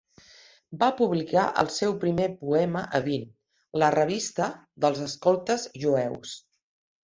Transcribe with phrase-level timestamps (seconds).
[0.83, 3.29] Va publicar el seu primer poema a "Bin",
[3.85, 4.51] la revista
[4.87, 6.37] dels escoltes jueus.